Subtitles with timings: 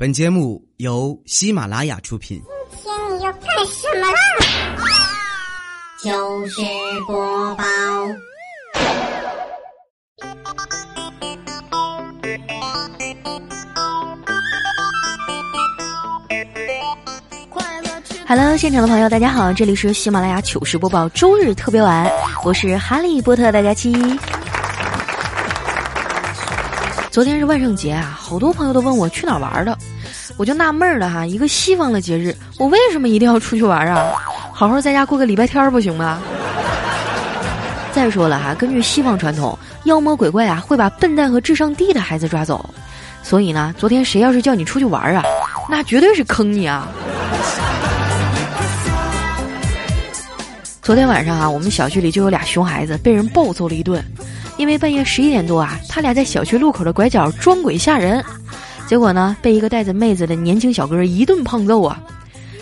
[0.00, 2.40] 本节目由喜马拉雅出品。
[2.70, 4.18] 今天你要干什么啦？
[6.02, 6.62] 糗事
[7.06, 7.64] 播报。
[18.26, 22.10] Hello，现场的朋友，大家好，这里是喜马拉雅糗事播报周日特别晚，
[22.42, 23.92] 我是哈利波特大家期。
[27.20, 29.76] 昨天是万圣节啊，好多朋友都问我去哪儿玩的，
[30.38, 34.10] 我就纳闷了哈，一个西方的节日，我为什么一定要出去玩啊？
[34.54, 36.18] 好好在家过个礼拜天儿不行吗？
[37.92, 42.64] 再说了哈，根据西方传统，妖魔鬼怪啊会把笨蛋和智商低的孩子抓走，
[43.22, 45.22] 所以呢，昨天谁要是叫你出去玩啊，
[45.68, 46.88] 那绝对是坑你啊！
[50.80, 54.02] 昨天晚上啊，我们小区里就有俩熊孩子被人暴揍了一顿，
[54.60, 58.22] 因为半夜十一点多啊，他俩在小区路口的拐角装鬼吓人，
[58.86, 61.98] 结果呢，被一个带着妹子的年轻小哥一顿胖揍啊！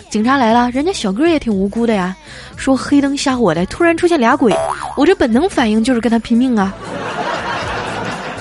[0.09, 2.15] 警察来了，人家小哥也挺无辜的呀，
[2.55, 4.55] 说黑灯瞎火的突然出现俩鬼，
[4.95, 6.73] 我这本能反应就是跟他拼命啊！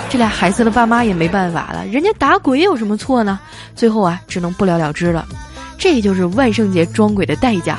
[0.08, 3.40] 这俩孩子的爸妈也没办法了，人家打鬼有什么错呢？
[3.74, 5.26] 最后啊，只能不了了之了，
[5.76, 7.76] 这就是万圣节装鬼的代价。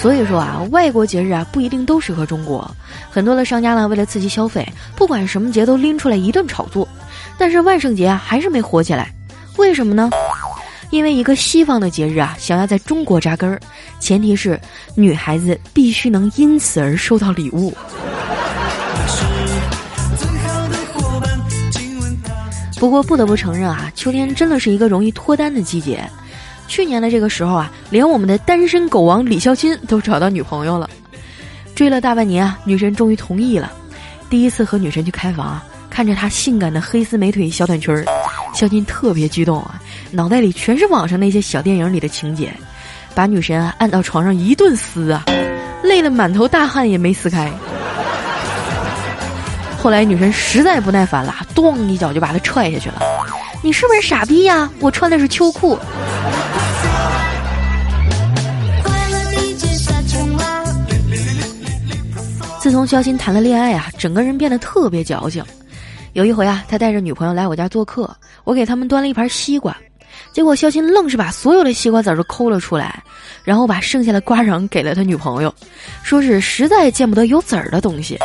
[0.00, 2.70] 所以说啊，外国节日啊不一定都适合中国。
[3.10, 6.86] 很多的商家呢，为了刺激消费，不管什么节都拎出来一顿炒作。
[7.36, 9.12] 但是万圣节啊还是没火起来，
[9.56, 10.10] 为什么呢？
[10.90, 13.60] 因为一个西方的节日啊，想要在中国扎根儿，
[13.98, 14.58] 前提是
[14.94, 17.76] 女孩子必须能因此而收到礼物。
[22.76, 26.08] 不过不得不承认啊，秋天真的是一个容易脱单的季节。
[26.68, 30.88] 去年的这个时候啊，连我们的单身狗王李孝钦都找到女朋友了，
[31.74, 33.72] 追了大半年啊，女神终于同意了。
[34.30, 38.04] 第一次和女神去开房啊，看着她性感的黑丝美腿、小短裙儿，
[38.54, 39.80] 孝钦特别激动啊，
[40.12, 42.52] 脑袋里全是网上那些小电影里的情节，
[43.14, 45.24] 把女神按到床上一顿撕啊，
[45.82, 47.50] 累得满头大汗也没撕开。
[49.78, 53.00] 后来女神实在不耐烦了，咚一脚就把他踹下去了。
[53.62, 54.70] 你是不是傻逼呀？
[54.80, 55.78] 我穿的是秋裤。
[62.68, 65.42] 自从肖鑫谈了恋爱啊，整个人变得特别矫情。
[66.12, 68.14] 有一回啊，他带着女朋友来我家做客，
[68.44, 69.74] 我给他们端了一盘西瓜，
[70.34, 73.02] 结果肖鑫愣是把所有的西瓜籽都抠了出来，
[73.42, 75.54] 然后把剩下的瓜瓤给了他女朋友，
[76.02, 78.18] 说是实在见不得有籽儿的东西。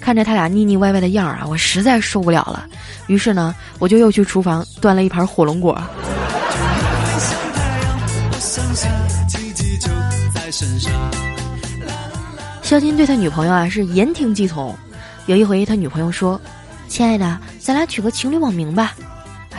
[0.00, 2.64] 看着他俩腻腻歪歪的样儿啊，我实在受不了了。
[3.08, 5.78] 于是呢，我就又去厨房端了一盘火龙果。
[12.64, 14.74] 肖金对他女朋友啊是言听计从。
[15.26, 16.40] 有一回他女朋友说
[16.88, 18.94] ：“亲爱的，咱俩取个情侣网名吧。”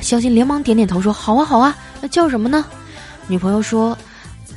[0.01, 2.65] 肖金连忙点点头说：“好啊，好啊，那叫什么呢？”
[3.27, 3.95] 女朋友说：“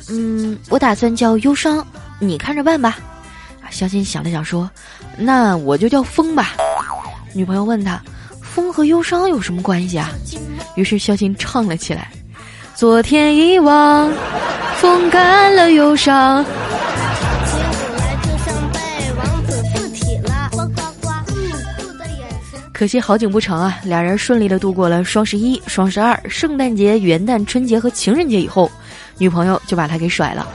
[0.09, 1.87] 嗯，我打算叫忧伤，
[2.19, 2.99] 你看着办吧。”
[3.71, 4.69] 肖金想了想说
[5.19, 6.55] ：“那我就叫风吧。”
[7.35, 8.01] 女朋友问他
[8.41, 10.11] ：“风和忧伤有什么关系啊？”
[10.75, 12.11] 于是肖金唱了起来
[12.75, 14.11] ：“昨天遗忘，
[14.77, 16.43] 风干了忧伤。”
[22.79, 23.77] 可惜好景不长啊！
[23.83, 28.71] 俩人顺利的度过了双十一、双十二、圣诞节、元旦、春节和情人节以后，
[29.17, 30.47] 女朋友就把他给甩了。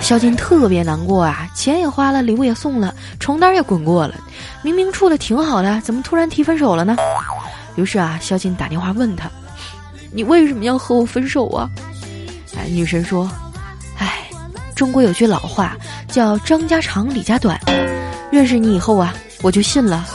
[0.00, 4.16] 肖金特别难过啊，钱也花了，礼物也送了，床单也滚过了，
[4.62, 6.96] 明明处的挺好的，怎么突然提分手了呢？
[7.76, 9.30] 于是啊，肖金打电话问他
[10.10, 11.70] ：“你为什么要和我分手啊？”
[12.58, 13.30] 哎，女神说
[13.96, 14.28] ：“哎，
[14.74, 15.76] 中国有句老话
[16.08, 17.56] 叫张家长李家短，
[18.32, 20.06] 认识你以后啊。”我就信了。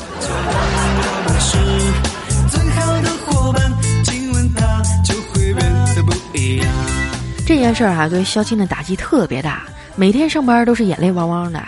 [7.46, 9.64] 这件事儿啊，对肖钦的打击特别大，
[9.96, 11.64] 每天上班都是眼泪汪汪的。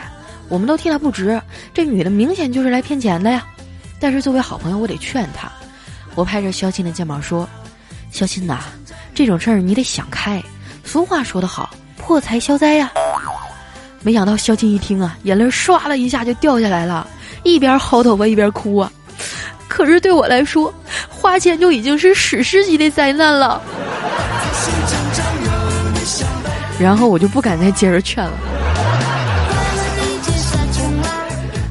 [0.48, 1.42] 我们都替他不值，
[1.74, 3.46] 这女的明显就是来骗钱的呀。
[4.00, 5.50] 但是作为好朋友，我得劝他。
[6.16, 7.48] 我拍着肖钦的肩膀说
[8.12, 8.60] ：“肖钦呐，
[9.14, 10.42] 这种事儿你得想开。
[10.84, 12.92] 俗话说得好，破财消灾呀。”
[14.02, 17.08] 没想到肖钦一听啊，眼泪唰了一下就掉下来了。
[17.44, 18.92] 一边薅头发一边哭啊！
[19.68, 20.74] 可是对我来说，
[21.08, 23.62] 花钱就已经是史诗级的灾难了。
[26.80, 28.32] 然后我就不敢再接着劝了。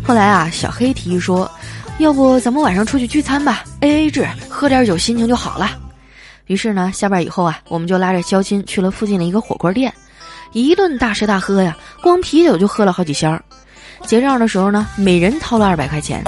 [0.04, 1.50] 后来啊，小黑提议说
[1.98, 5.70] ：“要不咱们晚上出去聚餐吧，A A 制，喝点酒，心情就好了。”
[6.46, 9.92] 于是呢，下班以后啊，我们就拉着肖钦去了附近的一个火锅店，
[10.52, 13.38] 一顿大吃大喝呀，光啤酒就喝了好几箱。
[14.06, 16.22] 结账的时候呢，每人掏了二百块钱，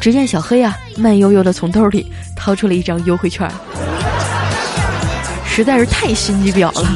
[0.00, 3.50] 只见小黑啊，慢悠悠的从兜里掏出了一张优惠券，
[5.44, 6.88] 实在是太心机婊了。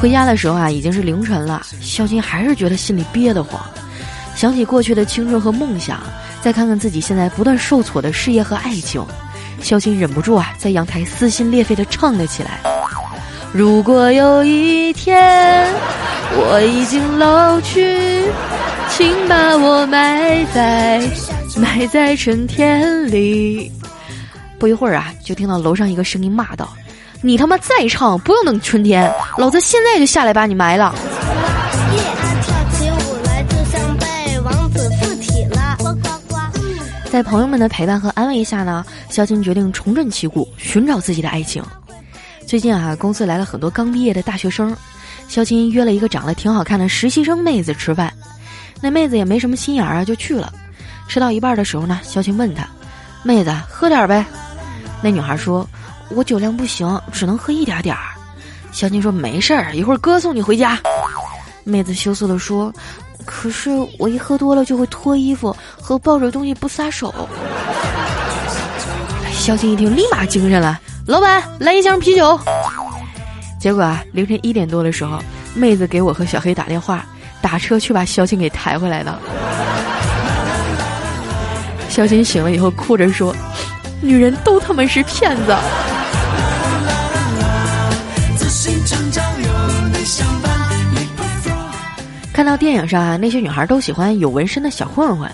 [0.00, 3.60] 回家的时候啊，已经是凌晨了，肖金还是觉得心里憋得慌，
[4.34, 6.00] 想起过去的青春和梦想，
[6.40, 9.04] 再看看自己现在不断受挫的事业和爱情，
[9.60, 12.60] 肖金忍不住啊，在阳台撕心裂肺的唱了起来。
[13.52, 15.66] 如果有一天
[16.34, 18.30] 我已经老去，
[18.90, 21.00] 请把我埋在
[21.56, 23.70] 埋在春天里。
[24.58, 26.68] 不一会儿啊，就听到楼上一个声音骂道
[27.20, 30.94] ：“你他妈再唱，不用等春天，老子现在就下来把你埋了。”
[37.10, 41.62] 在朋友们的陪伴和安慰下呢，肖青决定重振旗鼓，寻找自己的爱情。
[42.46, 44.74] 最近啊，公司来了很多刚毕业的大学生，
[45.32, 48.12] 肖青约了一个长得挺好看的实习生妹子吃饭。
[48.82, 50.52] 那妹子也没什么心眼儿啊，就去了。
[51.08, 52.68] 吃到一半的时候呢，肖青问她
[53.24, 54.22] ：“妹子，喝点呗？”
[55.00, 55.66] 那女孩说
[56.12, 58.12] ：“我酒量不行，只能喝一点点儿。”
[58.72, 60.78] 肖金说：“没事儿，一会儿哥送你回家。”
[61.64, 62.70] 妹子羞涩的说
[63.24, 67.26] ：“可是我一喝多了就会脱衣服和抱着东西不撒手。”
[69.32, 70.78] 肖金一听，立马精神了。
[71.06, 72.38] 老板，来一箱啤酒。
[73.62, 75.20] 结果啊，凌晨一点多的时候，
[75.54, 77.06] 妹子给我和小黑打电话，
[77.40, 79.16] 打车去把肖金给抬回来的。
[81.88, 83.32] 肖金醒了以后哭着说
[84.02, 85.54] ：“女人都他妈是骗子。”
[92.32, 95.30] 看到电影上啊，那些女孩都喜欢有纹身的小混混，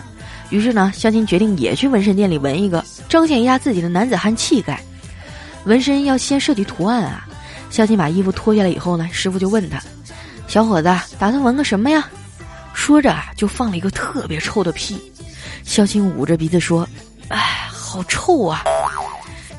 [0.50, 4.78] 于是呢，肖金决定也去纹身店里纹一个，彰显一下自己的男子汉气概。
[5.64, 7.24] 纹身要先设计图案啊！
[7.70, 9.78] 肖金把衣服脱下来以后呢，师傅就问他
[10.48, 10.88] ：“小伙子，
[11.18, 12.08] 打算纹个什么呀？”
[12.74, 15.00] 说着啊就放了一个特别臭的屁。
[15.64, 16.88] 肖金捂着鼻子说
[17.28, 18.64] ：“哎，好臭啊！”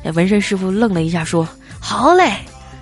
[0.03, 1.47] 那纹身师傅愣了一下，说
[1.79, 2.33] ：“好嘞。”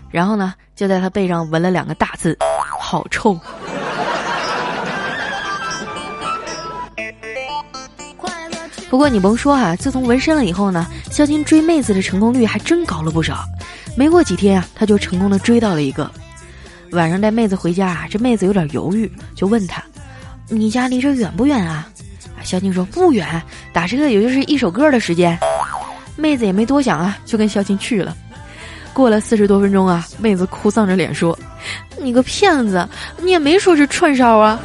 [0.10, 2.38] 然后呢，就在他背上纹了两个大字
[2.80, 3.38] ：“好臭。”
[8.90, 13.44] 不过你甭说哈，自从纹身了以后呢，肖金追妹子的成功率还真高了不少。
[13.98, 16.10] 没过几天啊，他就成功的追到了一个。
[16.92, 19.84] 晚上带妹子回家啊，这妹子有点犹豫，就问他
[20.48, 21.90] ：“你家离这远不远啊？”
[22.44, 23.42] 肖金说：“不远，
[23.74, 25.36] 打车也就是一首歌的时间。”
[26.16, 28.16] 妹子也没多想啊，就跟肖金去了。
[28.94, 31.38] 过了四十多分钟啊，妹子哭丧着脸说
[32.00, 32.88] ：“你个骗子，
[33.20, 34.60] 你也没说是串烧啊。”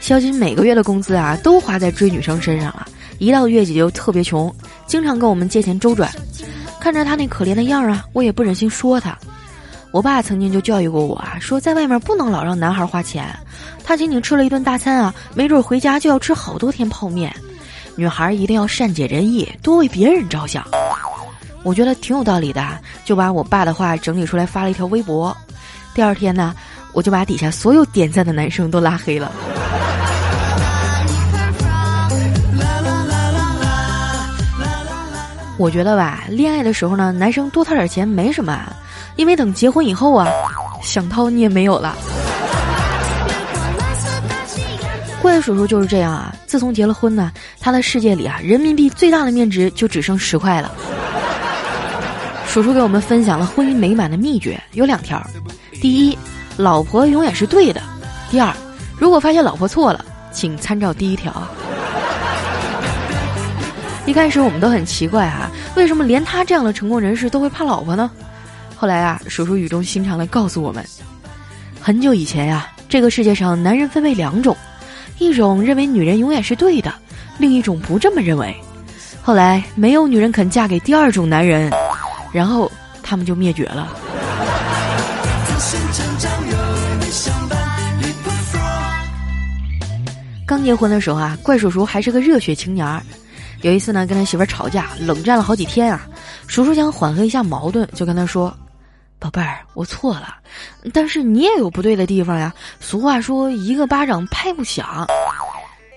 [0.00, 2.86] 肖金每个月的工资啊，都花在追女生身上了。
[3.18, 4.52] 一到月底就特别穷，
[4.86, 6.10] 经常跟我们借钱周转。
[6.80, 9.16] 看着他那可怜的样儿啊，我也不忍心说他。
[9.90, 13.26] 我爸曾经就教育过我啊，说在外面不能老让男孩花钱。
[13.82, 17.34] 他请你吃了一顿大餐啊，没准回家就要吃好多天泡面。
[17.96, 20.64] 女孩一定要善解人意，多为别人着想。
[21.64, 25.36] 我觉得挺有道理的，就把我爸的话整理出来发了一条微博。
[25.94, 26.54] 第二天呢，
[26.92, 29.32] 我就把底下所有点赞的男生都拉黑了。
[35.58, 38.72] 我觉得吧，恋爱的时候呢，男生多掏点钱没什么，
[39.16, 40.28] 因为等结婚以后啊，
[40.82, 41.96] 想掏你也没有了。
[45.20, 50.72] 怪叔叔就是这样啊，自从结了婚呢，他的世界里啊，人民币最大的面值就只剩十块了。
[52.46, 55.20] 叔叔给我们分享了婚姻美满的秘诀，有两条：
[55.82, 56.16] 第一，
[56.56, 57.80] 老婆永远是对的；
[58.30, 58.54] 第二，
[58.96, 61.32] 如果发现老婆错了，请参照第一条。
[64.08, 68.10] 一开始我们都很奇怪啊，为什么连他这样的成功人士都会怕老婆呢？
[68.74, 70.82] 后来啊，叔叔语重心长的告诉我们，
[71.78, 74.56] 很久以前呀，这个世界上男人分为两种，
[75.18, 76.90] 一种认为女人永远是对的，
[77.36, 78.56] 另一种不这么认为。
[79.20, 81.70] 后来没有女人肯嫁给第二种男人，
[82.32, 82.72] 然后
[83.02, 83.94] 他们就灭绝了。
[90.46, 93.02] 刚结婚的时候啊，怪叔叔还是个热血青年儿。
[93.62, 96.06] 有一次呢，跟他媳妇吵架，冷战了好几天啊。
[96.46, 98.56] 叔叔想缓和一下矛盾，就跟他说
[99.18, 100.36] ：“宝贝儿，我错了，
[100.92, 102.52] 但是你也有不对的地方呀。
[102.78, 105.06] 俗话说，一个巴掌拍不响。”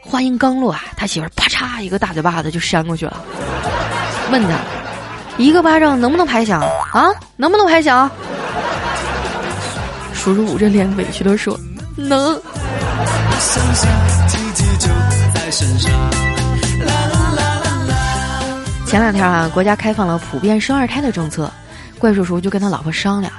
[0.04, 3.24] 话音刚落啊，他媳妇啪嚓一个大嘴巴子就扇过去了，
[4.32, 4.58] 问他
[5.38, 7.12] ：“一个巴掌能不能拍响啊？
[7.38, 8.10] 能不能拍响？”
[10.14, 11.58] 叔叔捂着脸委屈的说
[11.96, 12.42] ：“能。”
[18.92, 21.50] 前两天啊，国家开放了普遍生二胎的政策，
[21.98, 23.32] 怪叔叔就跟他老婆商量：“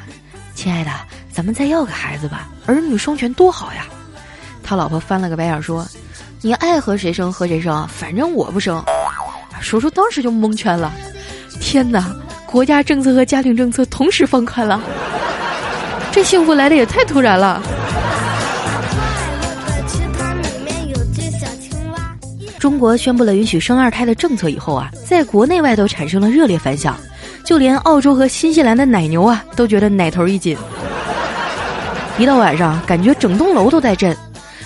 [0.57, 0.91] 亲爱的，
[1.31, 3.85] 咱们再要个孩子吧，儿女双全多好呀。”
[4.65, 5.87] 他老婆翻了个白眼说
[6.41, 8.83] ：“你爱和谁生和谁生，反正我不生。”
[9.61, 10.91] 叔叔当时就蒙圈了，
[11.61, 12.11] 天哪！
[12.47, 14.81] 国家政策和家庭政策同时放宽了，
[16.11, 17.63] 这幸福来的也太突然了。
[22.62, 26.97] 中国宣布了允许生二胎的政策以后啊，在国内外都产生了热烈反响，
[27.45, 30.57] 就连澳洲和新西兰的奶牛啊都觉得奶头一紧。
[32.19, 34.16] 一到晚上，感觉整栋楼都在震。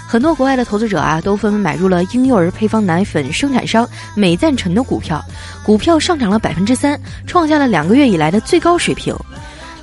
[0.06, 5.24] 很多国外的投资者啊，都纷纷买入了婴幼儿配方奶粉生产商美赞臣的股票，
[5.64, 9.16] 股票上涨了百分之三，创下了两个月以来的最高水平。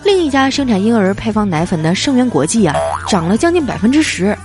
[0.03, 2.75] 另一家生产婴儿配方奶粉的盛源国际啊，
[3.09, 4.37] 涨了将近百分之十。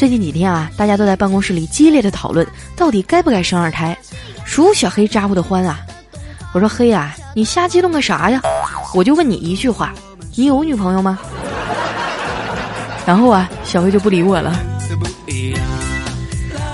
[0.00, 3.94] 最近几天啊，大家都在办公室里激烈的讨论，到底该不该生二胎。
[4.46, 5.78] 数小黑咋呼的欢啊！
[6.54, 8.40] 我说黑啊，你瞎激动个啥呀？
[8.94, 9.92] 我就问你一句话，
[10.34, 11.18] 你有女朋友吗？
[13.04, 14.58] 然后啊，小黑就不理我了。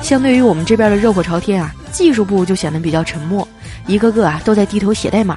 [0.02, 3.47] 相对于我们这边的热火朝天啊，技术部就显得比较沉默，
[3.88, 5.37] 一个个啊都在低头写代码。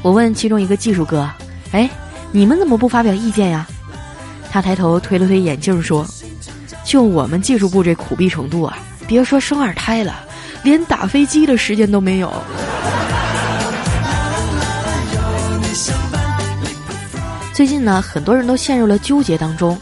[0.00, 1.30] 我问其中一个技术哥
[1.72, 1.86] ：“哎，
[2.32, 3.68] 你们怎么不发表意见呀？”
[4.50, 6.02] 他抬头推了推眼镜说
[6.90, 10.24] ：“就我们技术部这苦逼程度啊，别说生二胎了，
[10.64, 12.28] 连打飞机的时间都没有。”
[17.54, 19.78] 最近呢，很多人都陷入了纠结当中，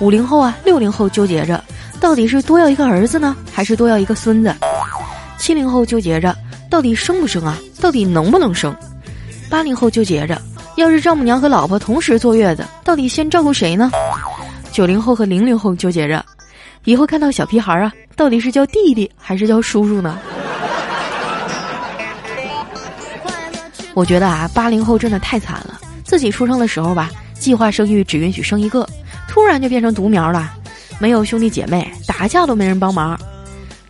[0.00, 1.64] 五零后啊、六零后纠结着。
[1.98, 4.54] 到底是多要一个儿子呢，还是多要一个孙子？
[5.38, 6.36] 七零后纠结着，
[6.68, 7.56] 到底生不生啊？
[7.80, 8.76] 到底能不能生？
[9.48, 10.38] 八零后纠结着，
[10.76, 13.90] 要是丈母娘和老婆同时坐月子，到底先照顾谁呢？
[14.70, 16.24] 九零后和零零后纠结着，
[16.84, 20.18] 以后看到小屁孩啊，到底是叫弟弟还是叫叔叔呢？
[23.92, 25.78] 我觉得啊，八零后真的太惨了。
[26.04, 28.88] 自己出生的时候吧，计划生育只允许生一个，
[29.28, 30.52] 突然就变成独苗了。
[30.98, 33.18] 没有兄弟姐妹，打架都没人帮忙。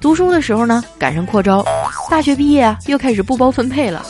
[0.01, 1.65] 读书的时候呢，赶上扩招，
[2.11, 4.05] 大学毕业啊，又开始不包分配了。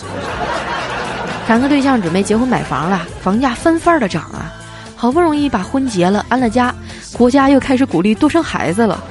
[1.46, 4.52] 谈个对象，准备结婚买房了，房价翻番的涨啊。
[5.00, 6.74] 好不容易把婚结了，安了家，
[7.14, 9.02] 国家又开始鼓励多生孩子了。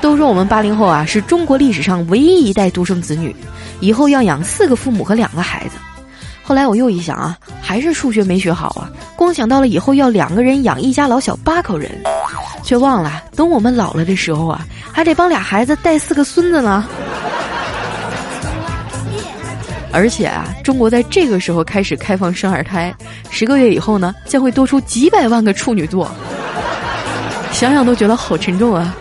[0.00, 3.34] 都说我们八零后啊，是中国历史上唯一一代独生子女，
[3.80, 5.72] 以后要养四个父母和两个孩子。
[6.44, 8.88] 后来我又一想啊，还是数学没学好啊！
[9.16, 11.90] 光想到了以后要两个人养一家老小八口人，
[12.62, 16.86] 却忘了等我们老了的时候啊，还得帮俩孩子带四个孙子呢。
[19.92, 22.94] 而且啊，中国在这个时候开始开放生二胎，
[23.30, 26.10] 十个月以后呢，将会多出几百万个处女座。
[27.52, 28.96] 想想都觉得好沉重啊。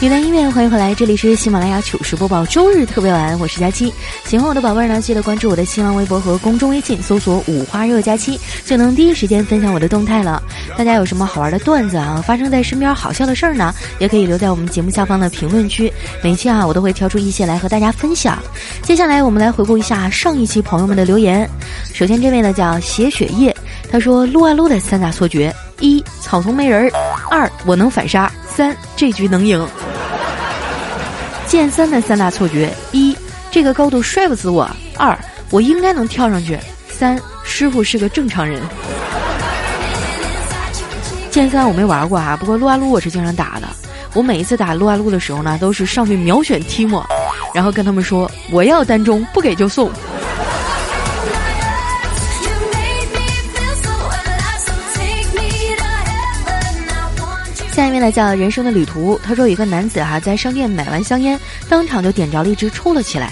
[0.00, 3.92] 一段音乐，欢迎回来，这里是喜马拉雅糗事播报周日特别晚，我是佳期。
[4.24, 10.42] 喜欢我的宝贝儿呢，记得关注我的新浪微博和公众微信，搜索“五花肉佳期”，就能第一时间分享我的动态了。
[10.74, 15.92] 大家有什么好玩的段子啊，发生在身边好笑的事儿呢，也可以留在我们节目下方的评论区，
[16.22, 18.38] 每期啊我都会挑出一些来和大家分享。
[18.80, 21.46] 接下来我们来回顾一下上一期朋友们的留言。
[21.92, 23.54] 首先这位呢叫写血液，
[23.92, 26.90] 他说撸啊撸的三大错觉：一草丛没人儿，
[27.30, 29.62] 二我能反杀，三这局能赢。
[31.50, 33.12] 剑三的三大错觉：一，
[33.50, 34.64] 这个高度摔不死我；
[34.96, 35.18] 二，
[35.50, 36.56] 我应该能跳上去；
[36.88, 38.62] 三，师傅是个正常人。
[41.28, 43.66] 剑三我没玩过啊，不过撸啊撸我是经常打的。
[44.14, 47.04] 我每一次打撸啊撸的时候呢，都是上去秒选提莫
[47.52, 49.90] 然后跟他们说我要单中，不给就送。
[58.00, 61.38] 下一位呢叫人生的旅途，他说有一个男子哈在商店买完香烟，
[61.68, 63.30] 当场就点着了一支抽了起来。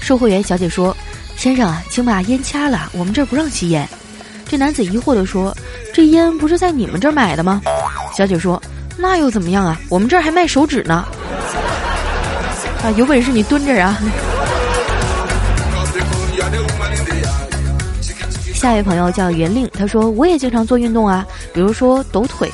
[0.00, 0.96] 售货员小姐说
[1.36, 3.88] ：“先生啊，请把烟掐了，我们这儿不让吸烟。”
[4.48, 5.56] 这男子疑惑地说
[5.94, 7.62] ：“这烟不是在你们这儿买的吗？”
[8.16, 8.60] 小姐说
[8.98, 9.80] ：“那又怎么样啊？
[9.88, 11.06] 我们这儿还卖手指呢。”
[12.82, 13.96] 啊，有本事你蹲着啊！
[18.52, 22.50] 下一位朋友叫袁令，他说：“我也经常做运动啊，比如说抖腿。”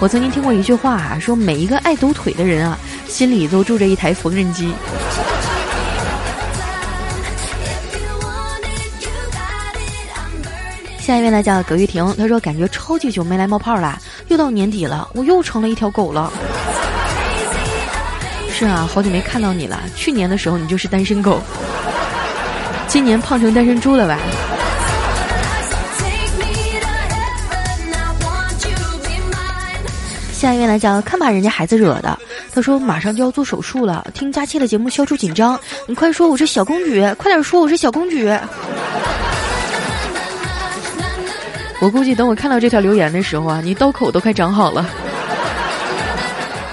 [0.00, 4.70] 我曾经听过一句话啊，说每一个爱抖腿的人啊，心里都住着一台缝纫机。
[10.98, 13.98] 下一位呢叫葛玉婷，她说感觉超级久没来冒泡了，
[14.28, 16.30] 又到年底了，我又成了一条狗了。
[18.50, 19.80] 是啊，好久没看到你了。
[19.96, 21.40] 去年的时候你就是单身狗，
[22.88, 24.18] 今年胖成单身猪了吧？
[30.44, 32.18] 下一位来讲看把人家孩子惹的，
[32.52, 38.28] 他说马上就要做手术了，听佳期的节目消除紧张，你快说我是小公举，快点说我是小公举。
[41.80, 44.86] 我估计等我看到这条留言的时候啊，你刀口都快长好了。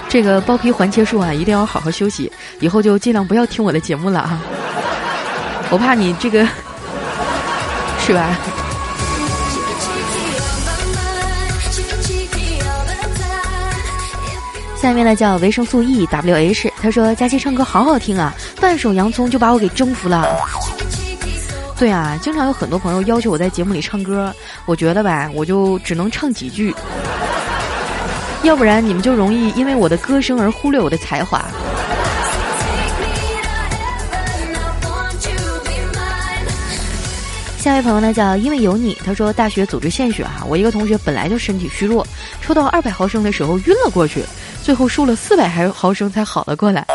[0.06, 4.38] 这个包皮环切术啊，一定要好好休息，以后就尽量不要听我的节目了啊，
[5.70, 6.46] 我怕你这个，
[8.06, 8.36] 是吧？
[14.82, 20.26] 下面呢叫维生素 E W H，他说佳期唱歌好好听啊，半首洋葱就把我给征服了。
[21.78, 24.34] 对啊，经常有很多朋友要求我在节目里唱歌，
[24.66, 26.74] 我觉得吧，我就只能唱几句，
[28.42, 31.44] 要不然你们就容易因为我的歌声而忽略我的才华。
[37.56, 42.04] 下一位朋友呢叫因为有你，他说大学组织献血啊，我一个同学本来就身体虚弱，
[42.40, 44.24] 抽到二百毫升的时候晕了过去。
[44.62, 46.86] 最后输了四百毫毫升才好了过来。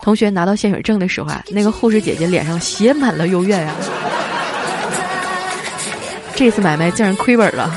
[0.00, 3.74] 同学拿到献血证的时候啊，那个护士姐姐脸上写满了幽怨啊。
[6.34, 7.70] 这次买卖竟然亏本了。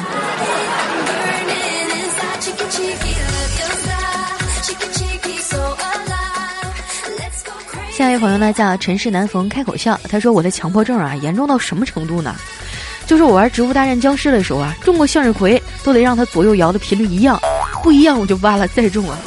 [7.91, 12.36] 下一位朋友呢叫尘世难逢开口笑，他说我的强迫症啊严重到什么程度呢？
[13.05, 17.39] 就是我玩植物大战僵尸的时候啊，中过向日葵都得让它左右摇的频率一样，
[17.83, 19.17] 不一样我就挖了再中啊。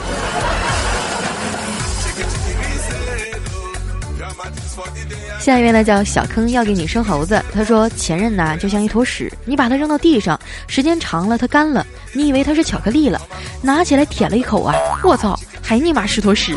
[5.41, 13.21] 下一位呢叫小坑要给你生猴子，他说前任呢就像一坨屎，你把它扔到地上，时间长了它干了，你以为它是巧克力了，
[13.61, 16.57] 拿起来舔了一口啊，我操，还尼玛是坨屎。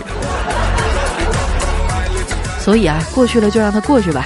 [2.64, 4.26] 所以啊，过去了就让它过去吧。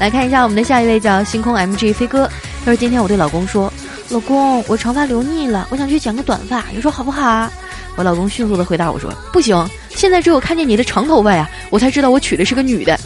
[0.00, 2.28] 来看一下我们的下一位叫星空 MG 飞哥，
[2.64, 3.72] 他说今天我对老公说，
[4.08, 7.50] 老公我长发留腻了，我想去剪个短发，你说好不好？
[7.96, 12.98] 我老公迅速的回答我说不行，现在只有看见你的长头发呀，我才知道我娶的是个女的。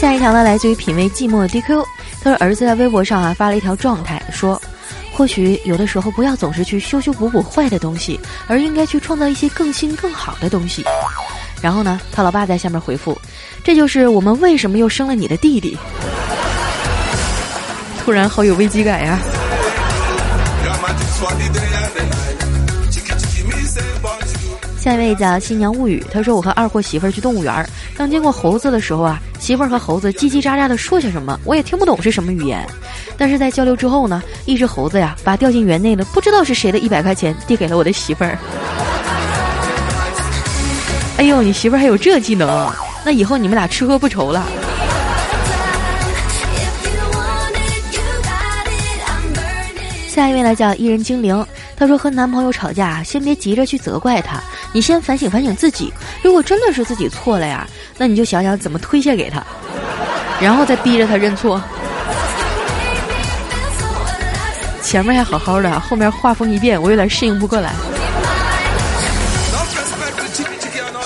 [0.00, 1.84] 下一条呢来自于品味寂寞的 DQ，
[2.22, 4.60] 他说儿子在微博上啊发了一条状态说。
[5.12, 10.84] 或许有的时候不要总是去修修补补坏的东西，而应该去创造一些更新更好的东西。
[11.60, 13.18] 然后呢，他老爸在下面回复
[13.64, 15.76] ：“这就是我们为什么又生了你的弟弟。”
[18.04, 19.18] 突然好有危机感呀。
[24.78, 32.66] 下一位叫新娘物语，他说：“我和二货媳妇儿去动物园，当经过猴子的时候啊，媳妇儿和猴子叽叽喳喳的说些什么，我也听不懂是什么语言。
[33.18, 38.38] 但是在交流之后呢，一只猴子呀，把掉进园内的不知道是谁的一百块钱递给了我的媳妇儿。
[41.18, 42.72] 哎呦，你媳妇儿还有这技能，
[43.04, 44.46] 那以后你们俩吃喝不愁了。”
[50.08, 54.40] 下一位呢叫一人精灵，他说和男朋友吵架，先别急着去责怪他。
[54.72, 59.42] 你先反省反省自己，如果真的是自己错了呀，那你就想想怎么推卸给他，
[60.40, 61.60] 然后再逼着他认错。
[64.82, 67.72] 前面还好好的，后面画风一变，我有点适应不过来。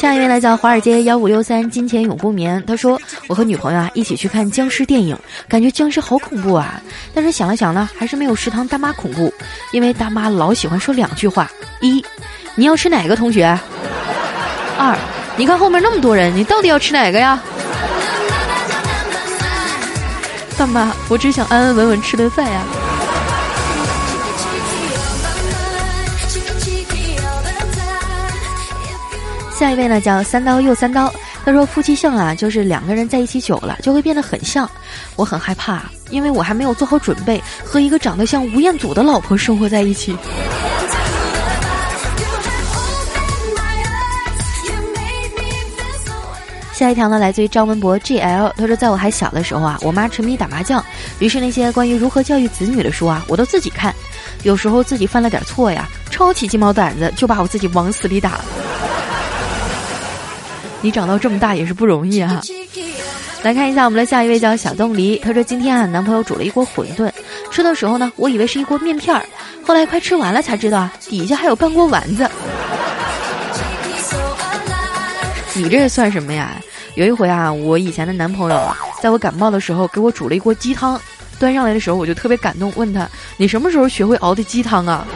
[0.02, 5.16] 下一位来叫华尔街幺五六三金钱永不眠，他说我和女朋友啊一起去看僵尸电影，
[5.48, 6.82] 感觉僵尸好恐怖啊，
[7.14, 9.32] 但是想了想呢，还是没有食堂大妈恐怖，
[9.70, 11.48] 因为大妈老喜欢说两句话，
[11.80, 12.04] 一。
[12.56, 13.46] 你要吃哪个同学？
[14.76, 14.98] 二，
[15.36, 17.40] 你看后面那么多人，你到底要吃哪个呀？
[20.58, 22.60] 大妈，我只想安安稳稳吃顿饭呀。
[29.58, 31.12] 下一位呢，叫三刀又三刀。
[31.44, 34.68] 他说：“夫妻相啊，就是两个人在一起久了，就会变得很像。
[35.14, 40.16] 我很害怕，因为我还没有做好准备，和一个长得像吴彦祖的老婆生活在一起。”
[46.72, 50.84] 下一条呢，来自于张文博 G L，他说，在我还小的时候啊，我妈沉迷打麻将，
[51.20, 53.94] 于是那些关于如何教育子女的书啊，我都自己看，
[54.42, 58.40] 有时候自己犯了点错呀，抄起鸡毛掸子就把我自己往死里打。
[60.82, 62.42] 你长到这么大也是不容易啊！
[63.42, 67.10] 来看一下我们的下一位叫小冻梨，他说今天啊，男朋友煮了一锅馄饨，
[67.50, 69.24] 吃的时候呢，我以为是一锅面片儿，
[69.64, 72.28] 后来快吃完了才知道底下还有半锅丸子。
[75.54, 76.56] 你这算什么呀？
[76.94, 78.60] 有一回啊，我以前的男朋友
[79.00, 81.00] 在我感冒的时候给我煮了一锅鸡汤，
[81.38, 85.06] 端上来的时候，我就特别感动，问他：“你什么时候学会熬的鸡汤啊？”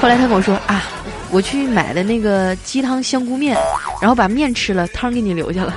[0.00, 0.82] 后来他跟我说：“啊，
[1.30, 3.56] 我去买的那个鸡汤香菇面，
[4.02, 5.72] 然后把面吃了，汤给你留下了。”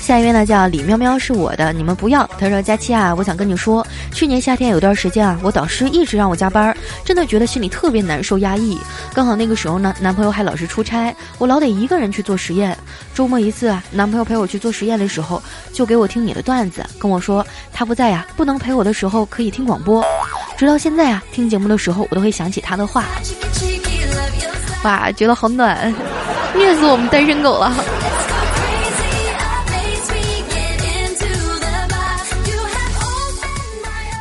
[0.00, 2.24] 下一位呢叫李喵喵是我的，你们不要。
[2.38, 8.78] 他说：“佳期啊，我想跟你说，去年夏天有段时间啊，我导师一直让我加班，真的觉得心里特别难受压抑。
[9.14, 12.76] 刚好那个时候呢，男朋友还老是出差，我老得一个人去做实验。
[13.12, 15.42] 周末一次啊，男朋友陪我去做实验的时候，
[15.72, 20.04] 就给我听你的段子，跟我说他不在呀，不能陪我的时候可以听广播。
[20.56, 23.04] 直到现在啊，听节目的时候我都会想起他的话。
[24.84, 25.92] 哇，觉得好暖，
[26.54, 27.74] 虐死我们单身狗了。”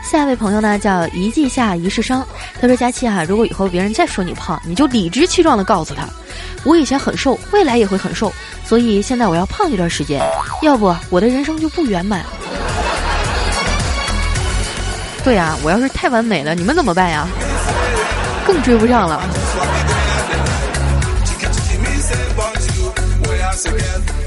[0.03, 2.23] 下一位朋友呢叫一季下一世伤，
[2.61, 6.07] 他说：“佳期啊，如果以后别人再说你胖，你就理直气壮的告诉他，
[6.63, 8.31] 我以前很瘦，未来也会很瘦，
[8.63, 10.21] 所以现在我要胖一段时间，
[10.61, 12.23] 要不我的人生就不圆满。”
[15.23, 17.25] 对呀，我要是太完美了，你们怎么办呀？
[18.45, 19.21] 更追不上了。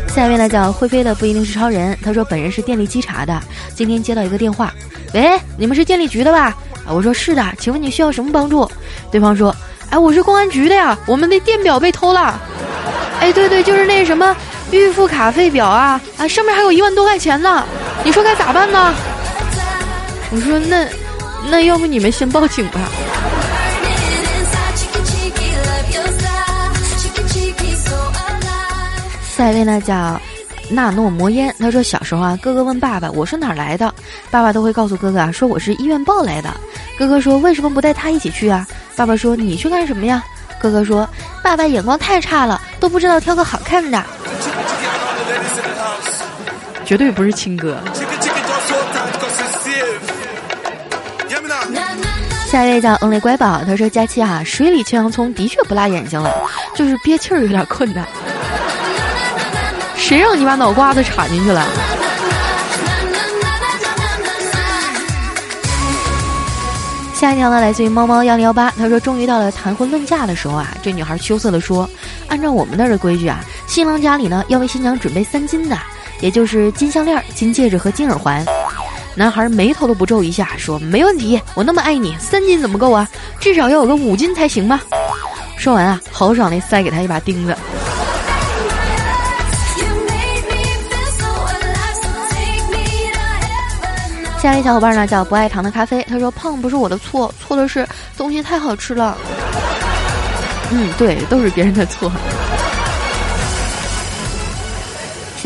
[0.08, 3.38] 下一位呢叫会飞的不一定是超人，他说本人是电力稽查的，
[3.74, 4.72] 今天接到一个电话。
[5.12, 6.44] 喂，你们是电力局的吧？
[6.86, 8.66] 啊，我说是的，请问你需要什么帮助？
[9.10, 9.54] 对方说，
[9.90, 12.40] 哎，我是公安局的呀，我们的电表被偷了。
[13.20, 14.34] 哎，对对，就是那什么
[14.70, 17.62] 预付卡费表啊，啊，上面还有一万多块钱呢。
[18.02, 18.94] 你说该咋办呢？
[20.30, 20.86] 我说那，
[21.50, 22.80] 那要不你们先报警吧。
[29.36, 30.20] 下一位呢叫。
[30.68, 33.94] 纳诺魔烟，他说小时候啊，哥哥问爸爸我是哪儿来的，
[34.32, 36.52] 爸爸都会告诉哥哥啊，说我是医院抱来的。
[36.98, 38.66] 哥哥说为什么不带他一起去啊？
[38.96, 40.24] 爸爸说你去干什么呀？
[40.58, 41.08] 哥哥说
[41.40, 44.04] 爸爸眼光太差了，都不知道挑个好看的。
[46.84, 47.78] 绝对不是亲哥。
[52.56, 56.32] 下一位叫恩雷乖宝，他说佳期啊，水里切洋葱的确不辣眼睛了，
[56.74, 58.02] 就是憋气儿有点困难。
[59.94, 61.62] 谁让你把脑瓜子插进去了？
[67.12, 71.86] 下一条呢，来自于猫猫幺零幺八，他说：“终于到了谈婚论嫁的时候啊！”这女孩羞涩地说
[72.28, 75.78] ：“按照我们那儿的规矩啊，新郎家里呢要为新娘准备三金的，
[76.22, 78.42] 也就是金项链、金戒指和金耳环。”
[79.16, 83.08] 男孩眉头都不皱一下，说：“没问题，我那么爱你，三斤怎么够啊？
[83.40, 84.82] 至少要有个五斤才行吧。”
[85.56, 87.56] 说完啊，豪爽的塞给他一把钉子。
[94.38, 99.16] 下一位小伙伴呢叫不爱糖的咖啡，他说胖不是我的错，错的是东西太好吃了。
[100.70, 102.12] 嗯，对，都是别人的错。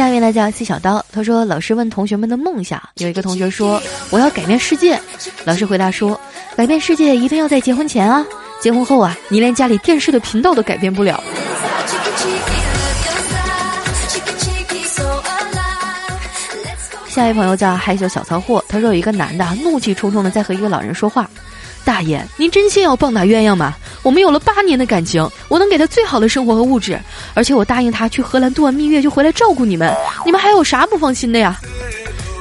[0.00, 4.98] 下一位呢叫谢小刀，他说老师问同学们的梦想，有一个同学说我要改变世界，
[5.44, 6.18] 老师回答说
[6.56, 8.24] 改变世界一定要在结婚前啊，
[8.62, 11.22] 结婚后啊你连家里电视的频道都改变不了。
[17.06, 21.28] 下一位朋友叫害羞小骚货，他说有一个男的怒气冲冲的在和一个老人说话
[21.90, 23.74] ：“大爷，您真心要棒打鸳鸯吗？
[24.04, 26.96] 我们有了八年的感情，我能给他最好的生活和物质，
[27.34, 29.92] 而且我答应他去荷兰度完蜜月就回来照顾你们，
[30.24, 31.58] 你们还有啥不放心的呀？”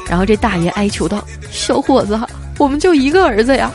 [0.07, 2.19] 然后这大爷哀求道：“小伙子，
[2.59, 3.71] 我们就一个儿子呀。”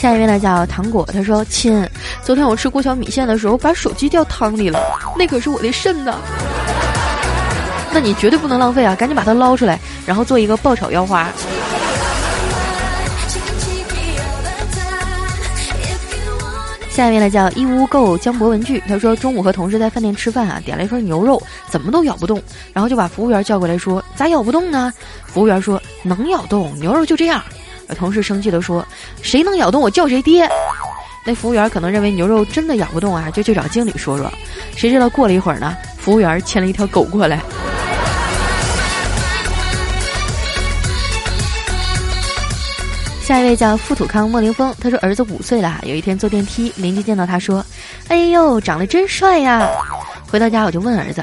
[0.00, 1.86] 下一位呢叫糖果，他说：“亲，
[2.22, 4.80] 昨天我吃过桥米线的时候，把手机掉汤里了，
[5.14, 6.18] 那可是我的肾呢。
[7.92, 11.28] 那你绝对不能浪费啊，赶紧把它捞出来，然后做一个爆炒腰花。”
[16.90, 24.92] 下一位呢叫一屋购江博文具，他说中午和同事在饭店吃饭啊，点了一份牛肉，怎么都咬不动，然后就把服务员叫过来说：“咋咬不动呢？”
[25.24, 27.40] 服务员说：“能咬动，牛肉就这样。”
[27.96, 28.84] 同事生气地说
[29.22, 30.50] ：“谁能咬动我叫谁爹。”
[31.24, 34.28] 那服务员可能认为牛肉真的咬不动啊，就去找经理说说。
[34.74, 35.76] 谁知道过了一会儿呢，
[36.08, 37.38] 服务员牵了一条狗过来。
[43.22, 47.62] 下一位叫富土康莫凌峰，他说儿子五岁了，有一天坐电梯，邻居见到他说
[48.08, 49.68] ：“哎呦，长得真帅呀！”
[50.32, 51.22] 回到家我就问儿子：“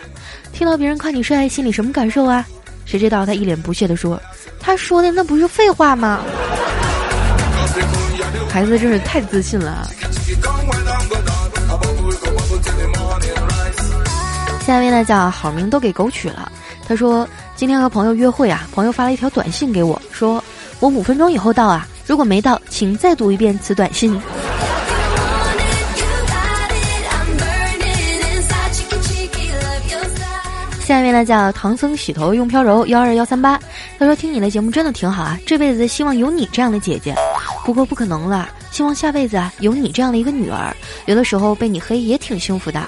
[0.54, 2.46] 听到别人夸你帅，心里什么感受啊？”
[2.86, 4.22] 谁知道他一脸不屑地说
[4.62, 6.20] ：“他说的那不是废话吗？”
[8.48, 9.90] 孩子真是太自信了。
[14.66, 16.52] 下一位呢叫好名都给狗取了。
[16.88, 20.44] 他说今天和朋友约会啊，朋友发了一条短信给我，说
[20.80, 24.20] 我五分钟以后到啊，如果没到，请再读一遍此短信。
[30.82, 33.60] 下面呢叫唐僧洗头用飘柔幺二幺三八，
[34.00, 37.16] 他说听你的节目真的挺好啊，这辈子希望有你这样的姐姐，
[37.64, 40.76] 不过不可能了，希望下辈子啊有你这样的一个女儿，
[41.06, 42.82] 有的时候被你黑也挺幸福的。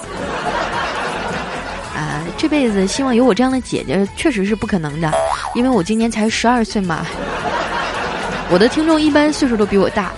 [2.38, 5.12] 这辈子希望有我这样的姐姐确实是不可能的，
[5.56, 7.06] 因为我今年才十二岁嘛。
[8.50, 10.12] 我的听众一般岁数都比我大。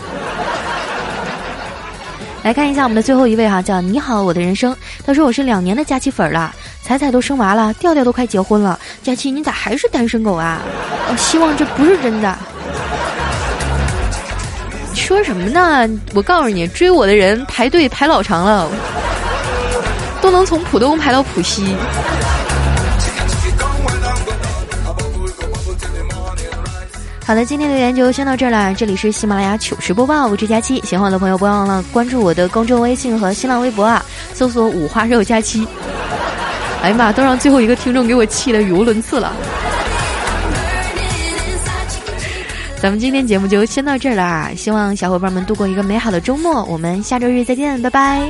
[2.43, 6.53] 来看一下我们的最后一位哈，叫你好我的人生，他说我是两年的佳期粉了。
[6.83, 10.61] 彩彩都生娃了，调调都快结婚了，佳期你咋还是单身狗啊？
[11.09, 12.37] 我希望这不是真的。
[14.93, 15.87] 说什么呢？
[16.13, 18.69] 我告诉你，追我的人排队排老长了，
[20.29, 21.75] 不能从浦东排到浦西。
[27.25, 28.71] 好的，今天留言就先到这儿了。
[28.75, 30.79] 这里是喜马拉雅糗事播报，我是佳期。
[30.85, 35.67] 喜欢我的朋友，不要忘了关注我的公众微信和新浪微博啊，搜索“五花肉佳期”。
[36.83, 37.11] 哎呀妈！
[37.11, 39.33] 都让最后一个听众给我气得语无伦次了。
[42.79, 46.63] 咱们今天节目就先到这儿了，希望小伙伴们度过一个美好的周末。
[46.65, 48.29] 我们下周日再见，拜拜。